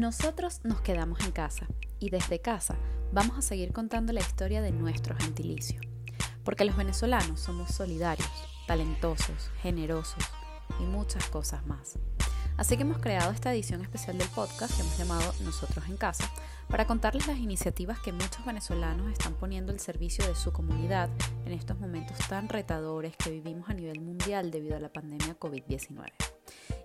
[0.00, 1.66] nosotros nos quedamos en casa
[1.98, 2.74] y desde casa
[3.12, 5.78] vamos a seguir contando la historia de nuestro gentilicio.
[6.42, 8.30] Porque los venezolanos somos solidarios,
[8.66, 10.24] talentosos, generosos
[10.80, 11.98] y muchas cosas más.
[12.56, 16.30] Así que hemos creado esta edición especial del podcast que hemos llamado Nosotros en Casa
[16.68, 21.10] para contarles las iniciativas que muchos venezolanos están poniendo al servicio de su comunidad
[21.44, 26.10] en estos momentos tan retadores que vivimos a nivel mundial debido a la pandemia COVID-19.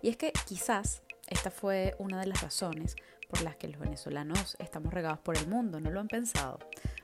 [0.03, 2.95] Y es que quizás esta fue una de las razones
[3.29, 6.59] por las que los venezolanos estamos regados por el mundo, ¿no lo han pensado?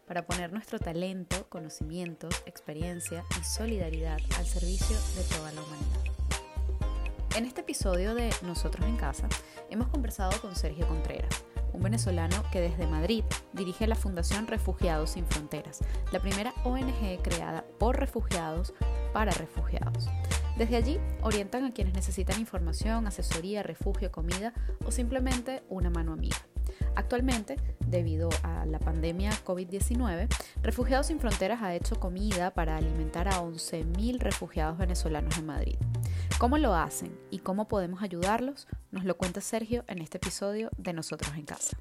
[0.05, 6.01] Para poner nuestro talento, conocimientos, experiencia y solidaridad al servicio de toda la humanidad.
[7.35, 9.27] En este episodio de Nosotros en Casa
[9.69, 11.43] hemos conversado con Sergio Contreras,
[11.73, 15.79] un venezolano que desde Madrid dirige la Fundación Refugiados Sin Fronteras,
[16.11, 18.73] la primera ONG creada por refugiados
[19.13, 20.09] para refugiados.
[20.61, 24.53] Desde allí orientan a quienes necesitan información, asesoría, refugio, comida
[24.85, 26.37] o simplemente una mano amiga.
[26.95, 27.55] Actualmente,
[27.87, 30.27] debido a la pandemia COVID-19,
[30.61, 35.77] Refugiados Sin Fronteras ha hecho comida para alimentar a 11.000 refugiados venezolanos en Madrid.
[36.37, 38.67] ¿Cómo lo hacen y cómo podemos ayudarlos?
[38.91, 41.75] Nos lo cuenta Sergio en este episodio de Nosotros en Casa.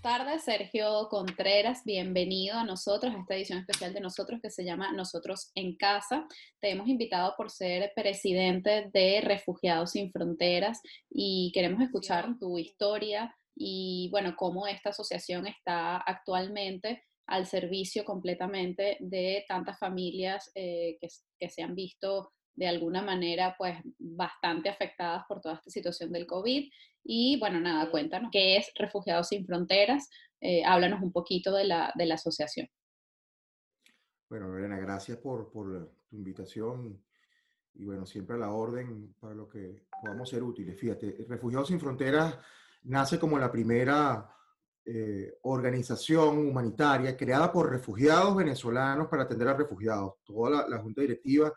[0.00, 4.64] Buenas tardes, Sergio Contreras, bienvenido a nosotros, a esta edición especial de nosotros que se
[4.64, 6.24] llama Nosotros en Casa.
[6.60, 13.36] Te hemos invitado por ser presidente de Refugiados Sin Fronteras y queremos escuchar tu historia
[13.56, 21.08] y, bueno, cómo esta asociación está actualmente al servicio completamente de tantas familias eh, que,
[21.40, 26.26] que se han visto de alguna manera pues bastante afectadas por toda esta situación del
[26.26, 26.68] COVID.
[27.04, 31.92] Y bueno, nada, cuéntanos qué es Refugiados Sin Fronteras, eh, háblanos un poquito de la,
[31.94, 32.68] de la asociación.
[34.28, 37.00] Bueno, Lorena, gracias por, por tu invitación
[37.74, 40.78] y bueno, siempre a la orden para lo que podamos ser útiles.
[40.78, 42.36] Fíjate, Refugiados Sin Fronteras
[42.82, 44.28] nace como la primera
[44.84, 50.14] eh, organización humanitaria creada por refugiados venezolanos para atender a refugiados.
[50.24, 51.52] Toda la, la junta directiva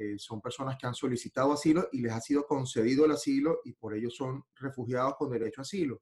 [0.00, 3.74] eh, son personas que han solicitado asilo y les ha sido concedido el asilo y
[3.74, 6.00] por ello son refugiados con derecho a asilo.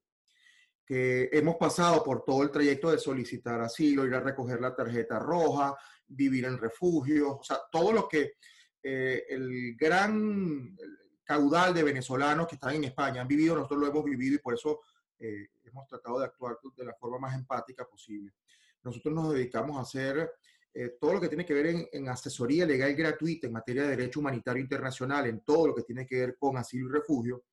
[0.86, 5.19] Que hemos pasado por todo el trayecto de solicitar asilo, ir a recoger la tarjeta
[5.19, 5.76] roja,
[6.06, 8.34] vivir en refugio, o sea, todo lo que
[8.81, 10.76] eh, el gran
[11.25, 14.54] caudal de venezolanos que están en España han vivido, nosotros lo hemos vivido y por
[14.54, 14.81] eso
[15.19, 18.32] eh, hemos tratado de actuar de la forma más empática posible.
[18.84, 20.31] Nosotros nos dedicamos a hacer
[20.81, 24.21] eh, todo lo que tiene que ver en, asesoría legal gratuita en materia de derecho
[24.21, 27.47] humanitario internacional, en todo lo que tiene que ver con asilo y refugio,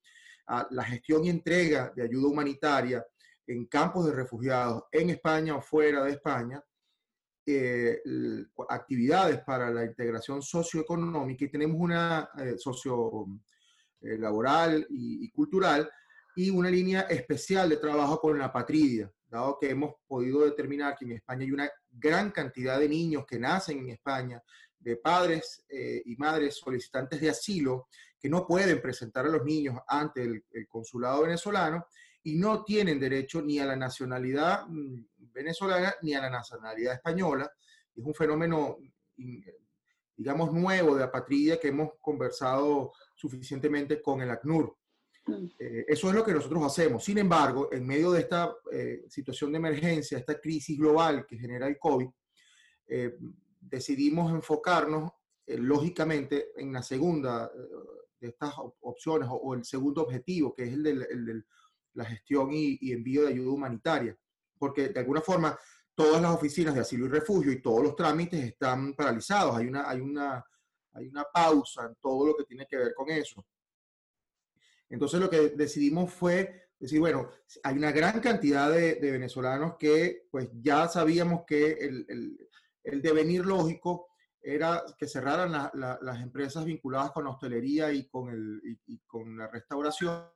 [0.70, 3.04] la gestión y entrega de ayuda humanitaria
[3.44, 6.62] en campos de refugiados en España o fuera de España,
[7.44, 8.00] eh,
[8.68, 13.26] actividades para la integración socioeconómica y tenemos una eh, socio
[14.02, 15.90] laboral y, cultural
[16.36, 21.04] y una línea especial de trabajo con la patria, dado que hemos podido determinar que
[21.04, 24.42] en España hay una gran cantidad de niños que nacen en España,
[24.78, 27.88] de padres eh, y madres solicitantes de asilo,
[28.18, 31.86] que no pueden presentar a los niños ante el, consulado venezolano
[32.22, 37.50] y no tienen derecho ni a la nacionalidad mm, venezolana ni a la nacionalidad española.
[37.94, 38.78] Es un fenómeno,
[40.16, 44.76] digamos, nuevo de apatrida que hemos conversado suficientemente con el ACNUR.
[45.58, 47.04] Eh, eso es lo que nosotros hacemos.
[47.04, 51.66] Sin embargo, en medio de esta eh, situación de emergencia, esta crisis global que genera
[51.66, 52.08] el COVID,
[52.88, 53.16] eh,
[53.60, 55.10] decidimos enfocarnos
[55.48, 57.50] lógicamente en la segunda
[58.18, 61.42] de estas opciones o, el segundo objetivo, que es el de
[61.94, 64.16] la gestión y, y, envío de ayuda humanitaria.
[64.58, 65.56] Porque de alguna forma
[65.94, 69.56] todas las oficinas de asilo y refugio y todos los trámites están paralizados.
[69.56, 70.44] Hay una, hay una,
[70.92, 73.44] hay una pausa en todo lo que tiene que ver con eso.
[74.88, 77.30] Entonces lo que decidimos fue decir, bueno,
[77.62, 84.08] hay una gran cantidad de, venezolanos que pues ya sabíamos que el, devenir lógico
[84.40, 90.28] era que cerraran las empresas vinculadas con la hostelería y con, el, con la restauración,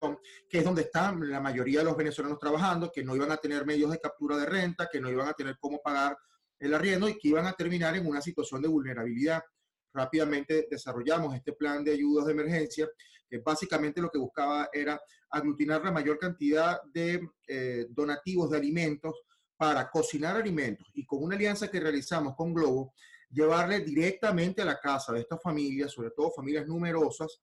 [0.48, 3.64] que es donde están la mayoría de los venezolanos trabajando, que no iban a tener
[3.64, 6.16] medios de captura de renta, que no iban a tener cómo pagar
[6.58, 9.42] el arriendo y que iban a terminar en una situación de vulnerabilidad.
[9.92, 12.88] Rápidamente desarrollamos este plan de ayudas de emergencia
[13.30, 15.00] que básicamente lo que buscaba era
[15.30, 19.14] aglutinar la mayor cantidad de eh, donativos de alimentos
[19.56, 22.92] para cocinar alimentos y con una alianza que realizamos con Globo,
[23.30, 27.40] llevarle directamente a la casa de estas familias, sobre todo familias numerosas,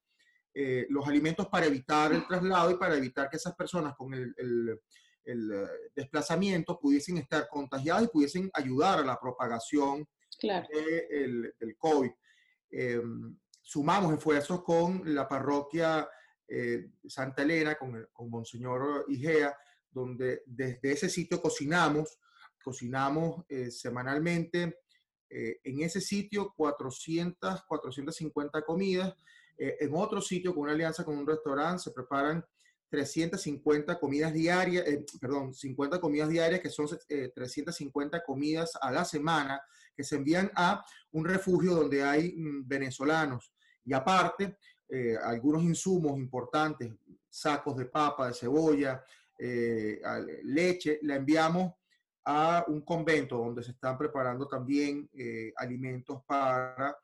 [0.54, 4.34] eh, los alimentos para evitar el traslado y para evitar que esas personas con el,
[4.38, 10.06] el, eh, desplazamiento pudiesen estar contagiadas y pudiesen ayudar a la propagación
[10.42, 12.12] del COVID.
[12.70, 16.08] Em, sumamos esfuerzos con la parroquia
[16.48, 19.58] eh, Santa Elena con, con Monseñor Igea,
[19.92, 22.20] donde desde ese sitio cocinamos,
[22.64, 24.80] cocinamos eh, semanalmente
[25.30, 29.14] eh, en ese sitio 400, 450 comidas.
[29.58, 32.46] en otro sitio, con una alianza con un restaurante, se preparan
[32.90, 34.86] 350 comidas diarias,
[35.20, 39.60] perdón, 50 comidas diarias, que son 350 comidas a la semana,
[39.96, 40.86] que se envían a
[41.18, 43.52] un refugio donde hay mm, venezolanos.
[43.84, 46.94] Y aparte, eh, algunos insumos importantes,
[47.30, 49.04] sacos de papa, de cebolla,
[49.38, 50.00] eh,
[50.44, 51.74] leche, la enviamos
[52.26, 56.98] a un convento donde se están preparando también eh, alimentos para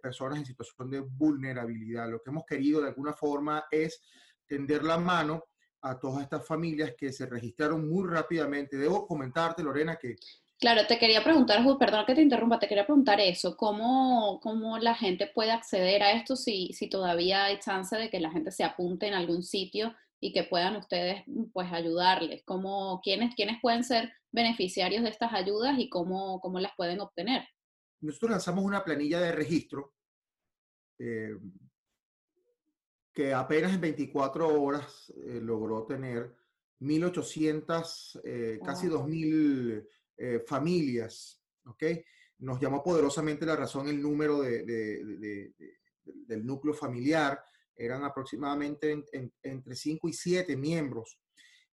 [0.00, 2.08] personas en situación de vulnerabilidad.
[2.08, 4.00] Lo que hemos querido de alguna forma es
[4.46, 5.44] tender la mano
[5.82, 8.78] a todas estas familias que se registraron muy rápidamente.
[8.78, 10.16] Debo comentarte, Lorena, que
[10.58, 14.94] Claro, te quería preguntar, perdón que te interrumpa, te quería preguntar eso, ¿cómo, cómo la
[14.94, 18.64] gente puede acceder a esto si, si todavía hay chance de que la gente se
[18.64, 22.42] apunte en algún sitio y que puedan ustedes pues ayudarles?
[22.46, 27.46] ¿Cómo, quiénes, ¿Quiénes pueden ser beneficiarios de estas ayudas y cómo, cómo las pueden obtener?
[28.00, 29.92] Nosotros lanzamos una planilla de registro
[30.98, 31.36] eh,
[33.12, 36.34] que apenas en 24 horas eh, logró tener
[36.80, 41.84] 1.800, eh, casi 2.000 eh, familias, ¿ok?
[42.38, 45.52] Nos llamó poderosamente la razón el número de,
[46.04, 47.42] del núcleo familiar,
[47.74, 49.04] eran aproximadamente
[49.42, 51.18] entre 5 y 7 miembros.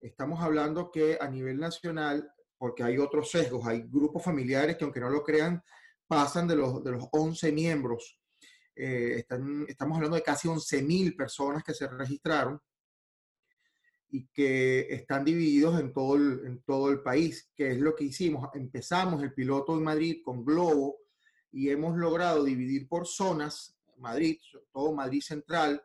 [0.02, 5.00] Estamos hablando que a nivel nacional, porque hay otros sesgos, hay grupos familiares que aunque
[5.00, 5.64] no lo crean,
[6.08, 8.20] pasan de los, de los 11 miembros.
[8.76, 12.60] Eh, están, estamos hablando de casi 11 mil personas que se registraron
[14.14, 18.04] y que están divididos en todo, el, en todo el país, que es lo que
[18.04, 18.48] hicimos.
[18.54, 21.00] Empezamos el piloto en Madrid con Globo
[21.52, 24.38] y hemos logrado dividir por zonas, Madrid,
[24.72, 25.82] todo Madrid Central,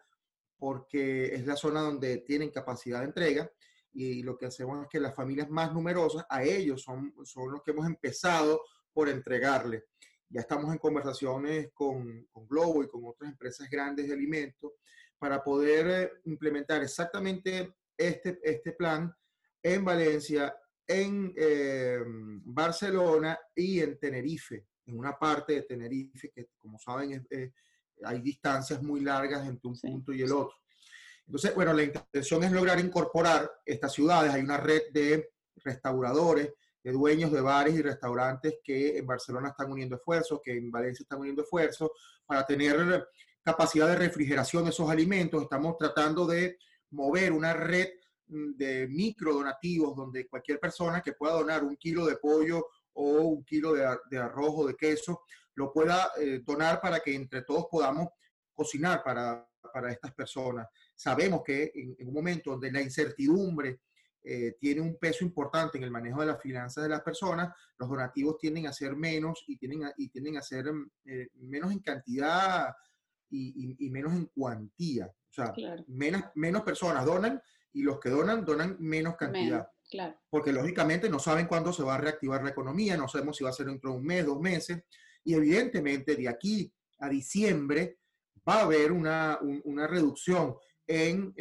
[0.58, 3.50] porque es la zona donde tienen capacidad de entrega
[3.94, 7.62] y lo que hacemos es que las familias más numerosas, a ellos son, son los
[7.62, 8.60] que hemos empezado
[8.92, 9.84] por entregarle.
[10.28, 14.72] Ya estamos en conversaciones con, con Globo y con otras empresas grandes de alimentos
[15.18, 19.14] para poder eh, implementar exactamente este, este plan
[19.62, 20.56] en Valencia,
[20.86, 27.26] en eh, Barcelona y en Tenerife, en una parte de Tenerife que, como saben,
[28.04, 30.56] hay distancias muy largas entre un punto y el otro.
[31.26, 34.32] Entonces, bueno, la intención es lograr incorporar estas ciudades.
[34.32, 39.70] Hay una red de restauradores, de dueños de bares y restaurantes que en Barcelona están
[39.70, 41.90] uniendo esfuerzos, que en Valencia están uniendo esfuerzos
[42.24, 43.08] para tener
[43.42, 45.42] capacidad de refrigeración de esos alimentos.
[45.42, 46.56] Estamos tratando de
[46.90, 47.88] mover una red
[48.28, 53.22] mm, de micro donativos donde cualquier persona que pueda donar un kilo de pollo o
[53.22, 55.22] un kilo de, arroz o de queso
[55.54, 58.08] lo pueda eh, donar para que entre todos podamos
[58.54, 59.44] cocinar para,
[59.90, 60.66] estas personas.
[60.94, 63.80] Sabemos que en, un momento donde la incertidumbre
[64.22, 67.88] eh, tiene un peso importante en el manejo de las finanzas de las personas, los
[67.88, 71.70] donativos tienden a ser menos y tienden a, y tienden a ser mm, eh, menos
[71.70, 72.74] en cantidad
[73.30, 75.06] y, menos en cuantía.
[75.06, 75.52] O sea,
[75.86, 77.40] menos, menos personas donan
[77.72, 79.68] y los que donan donan menos cantidad.
[80.28, 83.50] Porque lógicamente no saben cuándo se va a reactivar la economía, no sabemos si va
[83.50, 84.82] a ser dentro de un mes, dos meses.
[85.24, 87.98] Y evidentemente de aquí a diciembre
[88.48, 90.56] va a haber una, una reducción
[90.86, 91.34] en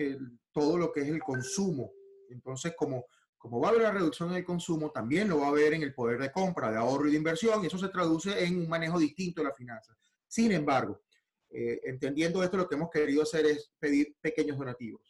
[0.52, 1.92] todo lo que es el consumo.
[2.30, 3.06] Entonces, como,
[3.38, 5.84] como va a haber una reducción en el consumo, también lo va a haber en
[5.84, 8.68] el poder de compra, de ahorro y de inversión, y eso se traduce en un
[8.68, 9.98] manejo distinto de la finanzas.
[10.28, 11.02] Sin embargo,
[11.50, 15.02] eh, entendiendo esto, lo que hemos querido hacer es pedir pequeños donativos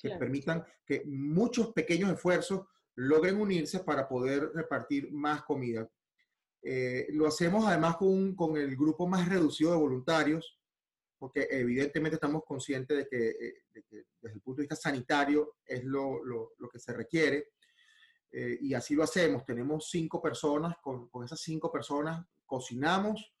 [0.00, 5.90] que permitan que muchos pequeños esfuerzos logren unirse para poder repartir más comida.
[6.62, 10.56] Eh, lo hacemos además con, con, el grupo más reducido de voluntarios,
[11.18, 13.54] porque evidentemente estamos conscientes de que, eh,
[14.20, 17.48] desde el punto de vista sanitario es lo, lo, lo que se requiere.
[18.30, 19.44] y así lo hacemos.
[19.44, 23.32] Tenemos cinco personas, con, con esas cinco personas cocinamos,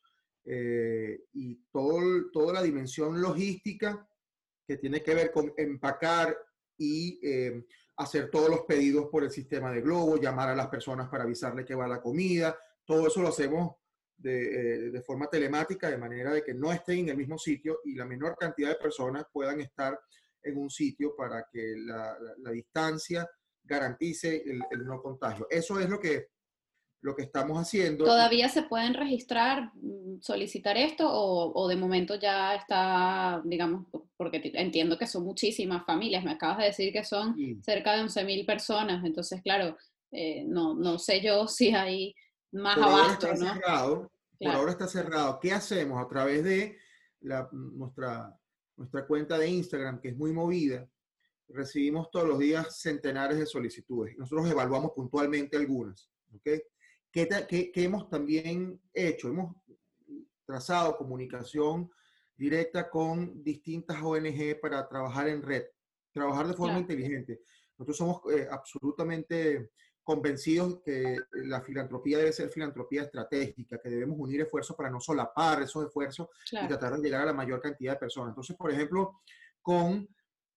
[0.50, 4.08] eh, y todo, toda la dimensión logística
[4.66, 6.36] que tiene que ver con empacar
[6.76, 7.64] y eh,
[7.96, 11.64] hacer todos los pedidos por el sistema de Globo, llamar a las personas para avisarle
[11.64, 13.76] que va la comida, todo eso lo hacemos
[14.16, 17.80] de, eh, de, forma telemática, de manera de que no estén en el mismo sitio
[17.84, 19.98] y la menor cantidad de personas puedan estar
[20.42, 22.16] en un sitio para que la,
[22.52, 23.28] distancia
[23.62, 25.46] garantice el, no contagio.
[25.50, 26.28] Eso es lo que
[27.00, 28.04] lo que estamos haciendo.
[28.04, 33.86] ¿Todavía se pueden registrar, mm, solicitar esto o, de momento ya está, digamos,
[34.16, 38.44] porque entiendo que son muchísimas familias, me acabas de decir que son cerca de 11.000
[38.46, 39.76] personas, entonces claro,
[40.10, 42.14] eh, no, no sé yo si hay
[42.52, 45.38] más por abasto, ahora Cerrado, Por ahora está cerrado.
[45.40, 46.02] ¿Qué hacemos?
[46.02, 46.78] A través de
[47.20, 48.34] la, nuestra
[48.78, 50.88] nuestra cuenta de Instagram, que es muy movida,
[51.48, 54.16] recibimos todos los días centenares de solicitudes.
[54.16, 56.08] Nosotros evaluamos puntualmente algunas.
[56.34, 56.62] ¿okay?
[57.10, 59.28] ¿Qué, qué, hemos también hecho?
[59.28, 59.56] Hemos
[60.44, 61.90] trazado comunicación
[62.36, 65.64] directa con distintas ONG para trabajar en red,
[66.12, 67.40] trabajar de forma inteligente.
[67.76, 69.70] Nosotros somos eh, absolutamente
[70.08, 75.60] convencidos que la filantropía debe ser filantropía estratégica, que debemos unir esfuerzos para no solapar
[75.60, 78.30] esos esfuerzos y tratar de llegar a la mayor cantidad de personas.
[78.30, 79.20] Entonces, por ejemplo,
[79.60, 80.08] con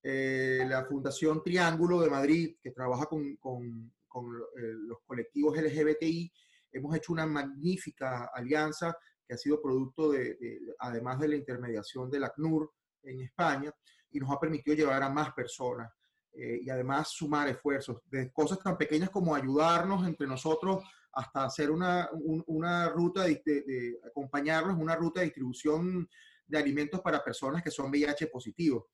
[0.04, 6.32] eh, la Fundación Triángulo de Madrid, que trabaja con, con, con eh, los colectivos LGBTI,
[6.74, 10.38] hemos hecho una magnífica alianza que ha sido producto de,
[10.80, 12.72] además de la intermediación de la CNUR
[13.04, 13.74] en España,
[14.12, 15.90] y nos ha permitido llevar a más personas.
[16.34, 21.70] Eh, y además sumar esfuerzos, de cosas tan pequeñas como ayudarnos entre nosotros hasta hacer
[21.70, 22.10] una,
[22.48, 26.08] una ruta, de, de, acompañarnos una ruta de distribución
[26.48, 28.86] de alimentos para personas que son VIH positivos,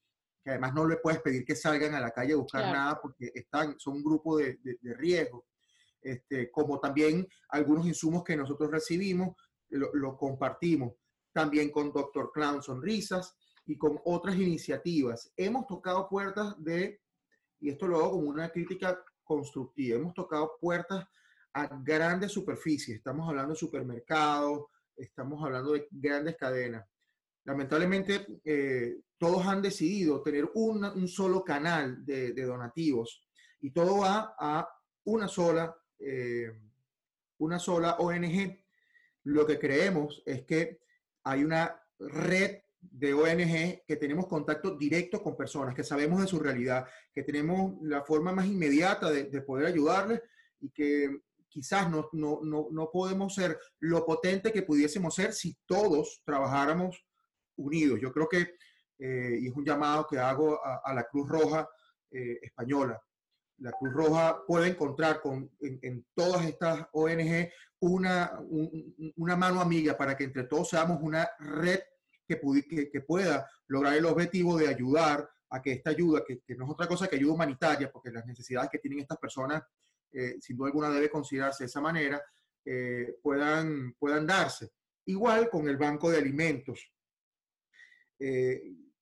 [0.47, 3.33] que además no le puedes pedir que salgan a la calle a buscar nada porque
[3.35, 5.45] están, son un grupo de, de riesgo.
[6.01, 9.35] Este, como también algunos insumos que nosotros recibimos,
[9.67, 10.93] lo, lo compartimos.
[11.33, 13.35] También con Doctor Clown Sonrisas
[13.65, 15.33] y con otras iniciativas.
[15.35, 17.01] Hemos tocado puertas de
[17.59, 19.97] y esto lo hago como una crítica constructiva.
[19.97, 21.05] Hemos tocado puertas
[21.55, 26.87] a grandes superficies, estamos hablando de supermercados, estamos hablando de grandes cadenas.
[27.47, 33.25] Lamentablemente, eh, todos han decidido tener un solo canal de, donativos
[33.61, 34.67] y todo va a
[35.05, 36.51] una sola, eh,
[37.37, 38.65] una sola ONG.
[39.23, 40.81] Lo que creemos es que
[41.23, 46.39] hay una red de ONG que tenemos contacto directo con personas, que sabemos de su
[46.39, 50.21] realidad, que tenemos la forma más inmediata de, poder ayudarles
[50.59, 55.57] y que quizás no, no, no, no, podemos ser lo potente que pudiésemos ser si
[55.65, 57.06] todos trabajáramos
[57.57, 57.99] unidos.
[58.01, 58.55] Yo creo que,
[58.99, 61.67] eh, y es un llamado que hago a, la Cruz Roja
[62.11, 63.01] eh, española,
[63.59, 67.49] la Cruz Roja puede encontrar con, en, todas estas ONG
[67.79, 68.39] una,
[69.15, 71.79] una mano amiga para que entre todos seamos una red
[72.27, 72.39] que,
[72.91, 76.87] que, pueda lograr el objetivo de ayudar a que esta ayuda, que, no es otra
[76.87, 79.63] cosa que ayuda humanitaria, porque las necesidades que tienen estas personas,
[80.11, 82.21] eh, sin duda alguna debe considerarse de esa manera,
[83.23, 84.71] puedan, puedan darse.
[85.05, 86.91] Igual con el banco de alimentos.
[88.19, 88.61] Eh,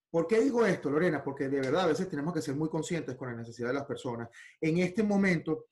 [0.09, 1.23] ¿Por qué digo esto, Lorena?
[1.23, 3.85] Porque de verdad a veces tenemos que ser muy conscientes con la necesidad de las
[3.85, 4.29] personas.
[4.61, 5.65] En este momento,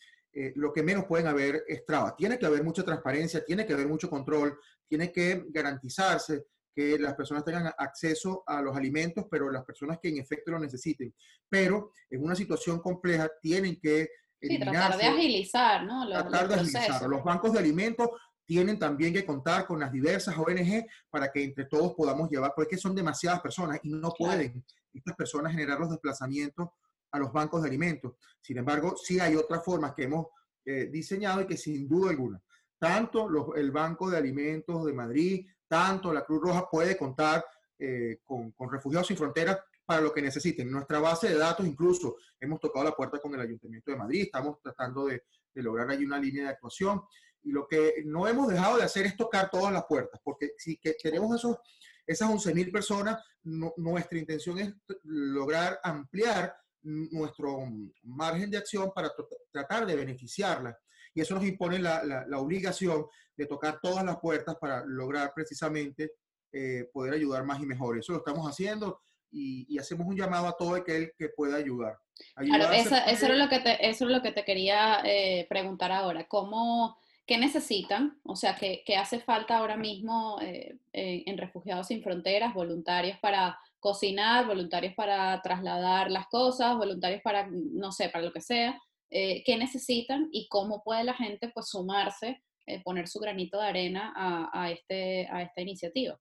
[0.55, 2.17] lo que menos pueden haber es trabas.
[2.17, 7.13] Tiene que haber mucha transparencia, tiene que haber mucho control, tiene que garantizarse que las
[7.13, 11.13] personas tengan acceso a los alimentos, pero las personas que en efecto lo necesiten.
[11.47, 14.09] Pero en una situación compleja tienen que...
[14.41, 16.05] Sí, tratar de agilizar, ¿no?
[16.05, 17.07] Los, tratar de agilizar.
[17.07, 18.09] Los bancos de alimentos
[18.45, 22.77] tienen también que contar con las diversas ONG para que entre todos podamos llevar, porque
[22.77, 26.69] son demasiadas personas y no pueden estas personas generar los desplazamientos
[27.11, 28.13] a los bancos de alimentos.
[28.41, 30.27] Sin embargo, sí hay otras formas que hemos
[30.65, 32.41] eh, diseñado y que sin duda alguna,
[32.77, 37.43] tanto los, el Banco de Alimentos de Madrid, tanto la Cruz Roja puede contar
[37.79, 40.71] eh, con, Refugiados Sin Fronteras para lo que necesiten.
[40.71, 44.61] Nuestra base de datos, incluso hemos tocado la puerta con el Ayuntamiento de Madrid, estamos
[44.61, 45.23] tratando de,
[45.55, 47.01] lograr ahí una línea de actuación.
[47.43, 50.77] Y lo que no hemos dejado de hacer es tocar todas las puertas, porque si
[50.77, 51.57] que queremos esos,
[52.05, 54.73] esas 11.000 personas, nuestra intención es
[55.03, 57.59] lograr ampliar nuestro
[58.03, 59.11] margen de acción para
[59.51, 60.75] tratar de beneficiarlas
[61.13, 66.13] y eso nos impone la, la, obligación de tocar todas las puertas para lograr precisamente
[66.51, 67.97] eh, poder ayudar más y mejor.
[67.97, 71.97] Eso lo estamos haciendo y, y hacemos un llamado a todo aquel que pueda ayudar.
[72.35, 75.91] Claro, eso, eso, es lo que te, eso es lo que te quería eh, preguntar
[75.91, 76.27] ahora.
[76.27, 78.19] ¿Cómo, ¿Qué necesitan?
[78.23, 82.53] O sea, ¿qué, qué hace falta ahora mismo eh, en Refugiados Sin Fronteras?
[82.53, 88.41] Voluntarios para cocinar, voluntarios para trasladar las cosas, voluntarios para, no sé, para lo que
[88.41, 88.77] sea.
[89.15, 93.67] Eh, qué necesitan y cómo puede la gente pues sumarse, eh, poner su granito de
[93.67, 96.19] arena a, este, a esta iniciativa.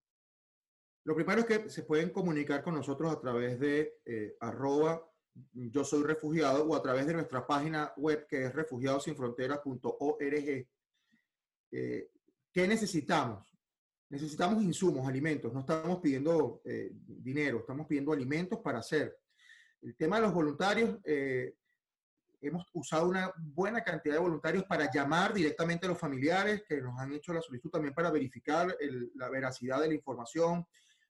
[1.04, 5.02] Lo primero es que se pueden comunicar con nosotros a través de eh, arroba
[5.54, 10.68] yo soy refugiado o a través de nuestra página web que es refugiadosinfronteras.org.
[11.72, 13.48] ¿Qué necesitamos?
[14.10, 15.52] Necesitamos insumos, alimentos.
[15.52, 16.60] No estamos pidiendo
[17.06, 19.16] dinero, estamos pidiendo alimentos para hacer.
[19.80, 20.98] El tema de los voluntarios,
[22.42, 26.98] hemos usado una buena cantidad de voluntarios para llamar directamente a los familiares que nos
[26.98, 28.76] han hecho la solicitud también para verificar
[29.14, 30.66] la veracidad de la información,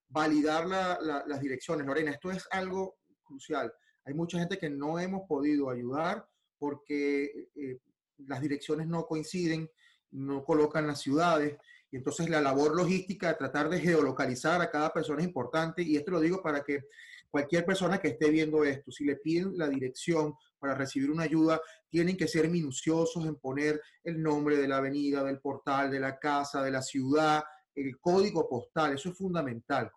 [0.09, 1.87] validar las direcciones.
[1.87, 3.73] Lorena, esto es algo crucial.
[4.05, 6.29] Hay mucha gente que no hemos podido ayudar
[6.59, 7.79] porque eh,
[8.19, 9.71] las direcciones no coinciden,
[10.13, 11.57] no colocan las ciudades
[11.91, 15.97] y entonces la labor logística de tratar de geolocalizar a cada persona es importante y
[15.97, 16.85] esto lo digo para que
[17.31, 21.61] cualquier persona que esté viendo esto, si le piden la dirección para recibir una ayuda,
[21.89, 26.19] tienen que ser minuciosos en poner el nombre de la avenida, del portal, de la
[26.19, 27.43] casa, de la ciudad,
[27.75, 29.91] el código postal, eso es fundamental.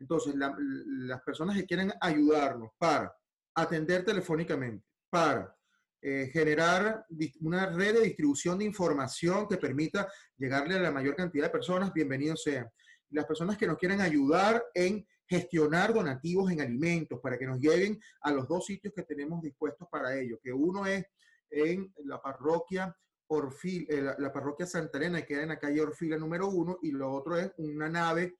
[0.00, 3.14] Entonces, las personas que quieren ayudarnos para
[3.54, 5.54] atender telefónicamente, para
[6.00, 7.04] eh, generar
[7.40, 11.92] una red de distribución de información que permita llegarle a la mayor cantidad de personas,
[11.92, 12.68] bienvenidos sean.
[13.10, 17.98] Las personas que nos quieren ayudar en gestionar donativos en alimentos para que nos lleguen
[18.22, 21.04] a los dos sitios que tenemos dispuestos para ello, que uno es
[21.50, 22.94] en la parroquia
[23.30, 26.92] Orfil, eh, la, parroquia Santa Elena, que queda en la calle Orfila número uno, y
[26.92, 28.38] lo otro es una nave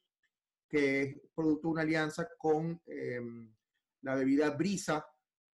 [0.68, 3.54] que es producto de una alianza con em,
[4.02, 5.04] la bebida Brisa,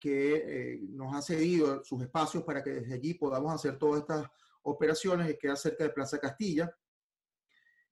[0.01, 4.25] que eh, nos ha cedido sus espacios para que desde allí podamos hacer todas estas
[4.63, 6.75] operaciones, que queda cerca de Plaza Castilla.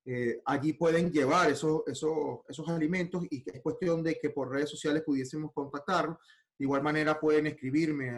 [0.04, 4.72] Eh, allí pueden llevar esos, esos, esos alimentos y es cuestión de que por redes
[4.72, 6.18] sociales pudiésemos contactarlos.
[6.58, 8.12] De igual manera pueden escribirme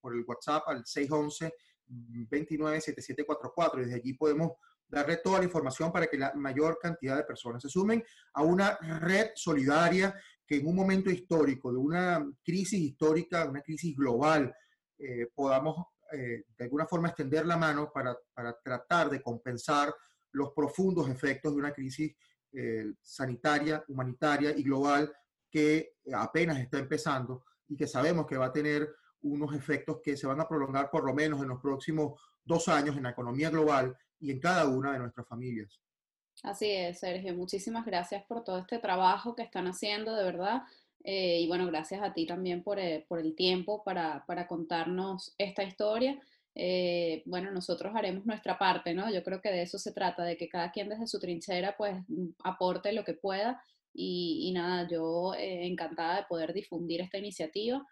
[0.00, 1.52] por el WhatsApp al 611
[1.88, 4.52] 297744 y desde allí podemos
[4.88, 8.04] darle toda la información para que la mayor cantidad de personas se sumen
[8.34, 10.14] a una red solidaria
[10.46, 14.54] que en un momento histórico, de una crisis histórica, una crisis global,
[14.98, 19.92] eh, podamos eh, de alguna forma extender la mano para, para, tratar de compensar
[20.32, 22.14] los profundos efectos de una crisis
[22.52, 25.12] eh, sanitaria, humanitaria y global
[25.50, 28.88] que apenas está empezando y que sabemos que va a tener
[29.22, 32.96] unos efectos que se van a prolongar por lo menos en los próximos dos años
[32.96, 35.80] en la economía global y en cada una de nuestras familias.
[36.42, 37.34] Así es, Sergio.
[37.34, 40.62] Muchísimas gracias por todo este trabajo que están haciendo, de verdad.
[41.08, 45.34] Eh, y bueno, gracias a ti también por, eh, por el tiempo para, para, contarnos
[45.38, 46.20] esta historia.
[46.52, 49.08] Eh, bueno, nosotros haremos nuestra parte, ¿no?
[49.12, 51.96] Yo creo que de eso se trata, de que cada quien desde su trinchera pues
[52.08, 53.62] mm, aporte lo que pueda.
[53.94, 57.86] Y, y nada, yo encantada de poder difundir esta iniciativa.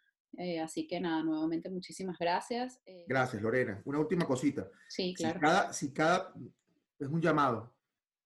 [0.63, 2.81] así que nada, nuevamente muchísimas gracias.
[3.07, 3.81] Gracias, Lorena.
[3.87, 4.69] Una última cosita.
[4.89, 5.35] Sí, claro.
[5.35, 6.35] Si cada, si cada,
[6.99, 7.74] es un llamado,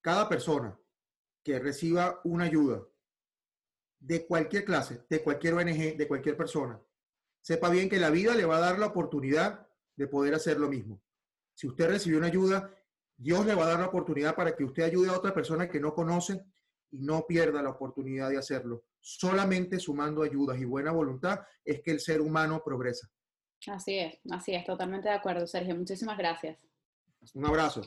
[0.00, 0.78] cada persona
[1.42, 2.86] que reciba una ayuda
[4.00, 6.80] de cualquier clase, de cualquier ONG, de cualquier persona,
[7.40, 10.68] sepa bien que la vida le va a dar la oportunidad de poder hacer lo
[10.68, 11.02] mismo.
[11.54, 12.72] Si usted recibió una ayuda,
[13.16, 15.80] Dios le va a dar la oportunidad para que usted ayude a otra persona que
[15.80, 16.44] no conoce
[16.90, 18.84] y no pierda la oportunidad de hacerlo.
[19.00, 23.10] Solamente sumando ayudas y buena voluntad es que el ser humano progresa.
[23.66, 25.74] Así es, así es, totalmente de acuerdo, Sergio.
[25.74, 26.58] Muchísimas gracias.
[27.34, 27.82] Un abrazo.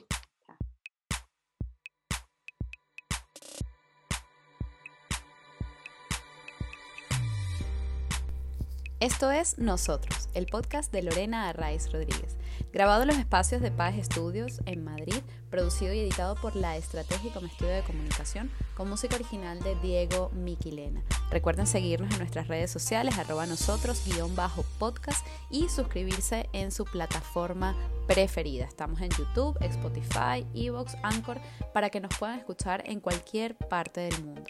[9.01, 12.37] Esto es Nosotros, el podcast de Lorena Arraiz Rodríguez,
[12.71, 15.15] grabado en los espacios de Paz Estudios en Madrid,
[15.49, 20.29] producido y editado por La Estrategia como Estudio de Comunicación, con música original de Diego
[20.35, 21.01] Miquilena.
[21.31, 26.85] Recuerden seguirnos en nuestras redes sociales, arroba nosotros, guion bajo podcast, y suscribirse en su
[26.85, 28.65] plataforma preferida.
[28.65, 31.41] Estamos en YouTube, Spotify, Evox, Anchor,
[31.73, 34.43] para que nos puedan escuchar en cualquier parte del mundo.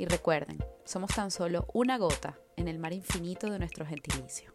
[0.00, 4.54] Y recuerden, somos tan solo una gota en el mar infinito de nuestro gentilicio.